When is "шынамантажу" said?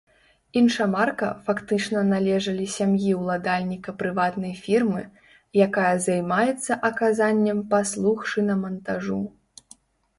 8.35-9.25